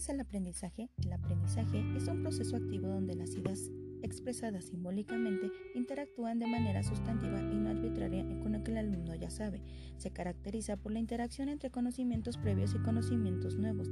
[0.00, 0.88] es el aprendizaje?
[1.04, 3.70] El aprendizaje es un proceso activo donde las ideas
[4.02, 9.28] expresadas simbólicamente interactúan de manera sustantiva y no arbitraria con lo que el alumno ya
[9.28, 9.60] sabe.
[9.98, 13.90] Se caracteriza por la interacción entre conocimientos previos y conocimientos nuevos,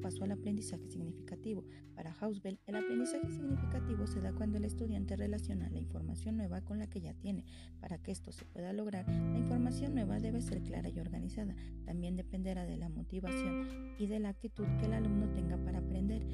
[0.00, 1.64] paso al aprendizaje significativo.
[1.94, 6.78] Para Hausbell, el aprendizaje significativo se da cuando el estudiante relaciona la información nueva con
[6.78, 7.44] la que ya tiene.
[7.80, 11.54] Para que esto se pueda lograr, la información nueva debe ser clara y organizada.
[11.84, 16.26] También dependerá de la motivación y de la actitud que el alumno tenga para aprender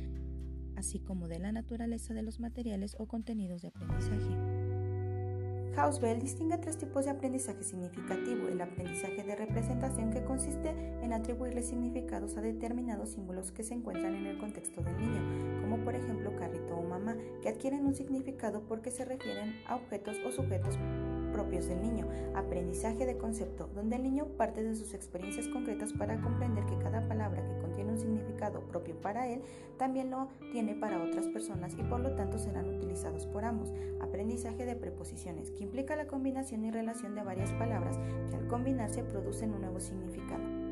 [0.76, 4.45] así como de la naturaleza de los materiales o contenidos de aprendizaje.
[5.76, 8.48] Hausbell distingue tres tipos de aprendizaje significativo.
[8.48, 10.70] El aprendizaje de representación que consiste
[11.02, 15.84] en atribuirle significados a determinados símbolos que se encuentran en el contexto del niño, como
[15.84, 20.32] por ejemplo carrito o mamá, que adquieren un significado porque se refieren a objetos o
[20.32, 20.78] sujetos
[21.26, 22.06] propios del niño.
[22.34, 27.06] Aprendizaje de concepto, donde el niño parte de sus experiencias concretas para comprender que cada
[27.08, 29.42] palabra que contiene un significado propio para él,
[29.76, 33.72] también lo tiene para otras personas y por lo tanto serán utilizados por ambos.
[34.00, 37.98] Aprendizaje de preposiciones, que implica la combinación y relación de varias palabras
[38.30, 40.66] que al combinarse producen un nuevo significado.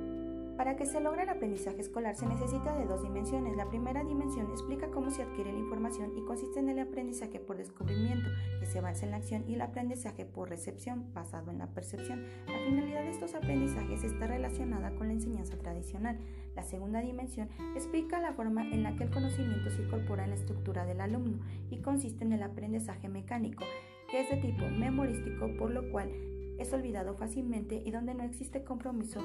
[0.56, 3.56] Para que se logre el aprendizaje escolar se necesita de dos dimensiones.
[3.56, 7.56] La primera dimensión explica cómo se adquiere la información y consiste en el aprendizaje por
[7.56, 8.28] descubrimiento,
[8.74, 12.26] se basa en la acción, y el aprendizaje por recepción, basado en la percepción.
[12.48, 16.18] La finalidad de estos aprendizajes está relacionada con la enseñanza tradicional.
[16.56, 20.36] La segunda dimensión explica la forma en la que el conocimiento se incorpora en la
[20.36, 21.38] estructura del alumno
[21.70, 23.62] y consiste en el aprendizaje mecánico,
[24.10, 26.10] que es de tipo memorístico, por lo cual
[26.58, 29.20] es olvidado fácilmente y donde no existe compromiso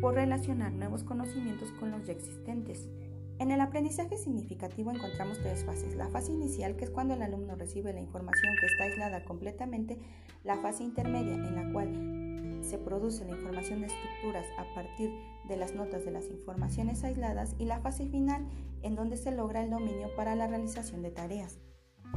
[0.00, 2.88] por relacionar nuevos conocimientos con los ya existentes.
[3.40, 5.94] En el aprendizaje significativo encontramos tres fases.
[5.94, 9.98] La fase inicial, que es cuando el alumno recibe la información que está aislada completamente.
[10.44, 15.10] La fase intermedia, en la cual se produce la información de estructuras a partir
[15.48, 17.54] de las notas de las informaciones aisladas.
[17.58, 18.46] Y la fase final,
[18.82, 21.58] en donde se logra el dominio para la realización de tareas.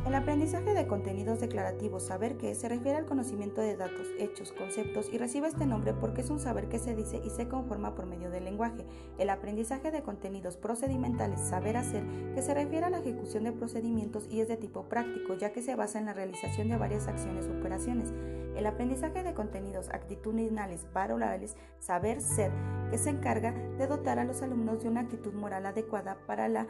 [0.05, 5.09] El aprendizaje de contenidos declarativos, saber qué, se refiere al conocimiento de datos, hechos, conceptos
[5.09, 8.05] y recibe este nombre porque es un saber que se dice y se conforma por
[8.05, 8.85] medio del lenguaje.
[9.17, 12.03] El aprendizaje de contenidos procedimentales, saber hacer,
[12.35, 15.61] que se refiere a la ejecución de procedimientos y es de tipo práctico, ya que
[15.61, 18.11] se basa en la realización de varias acciones o operaciones.
[18.57, 22.51] El aprendizaje de contenidos actitudinales, parolables, saber ser,
[22.91, 26.67] que se encarga de dotar a los alumnos de una actitud moral adecuada para la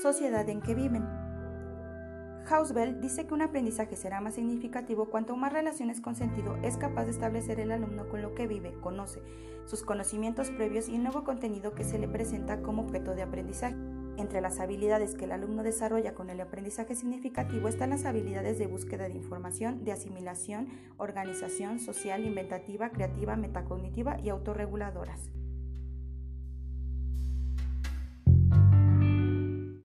[0.00, 1.27] sociedad en que viven.
[2.50, 7.04] Hausbell dice que un aprendizaje será más significativo cuanto más relaciones con sentido es capaz
[7.04, 9.20] de establecer el alumno con lo que vive, conoce,
[9.66, 13.76] sus conocimientos previos y el nuevo contenido que se le presenta como objeto de aprendizaje.
[14.16, 18.66] Entre las habilidades que el alumno desarrolla con el aprendizaje significativo están las habilidades de
[18.66, 25.30] búsqueda de información, de asimilación, organización social, inventativa, creativa, metacognitiva y autorreguladoras.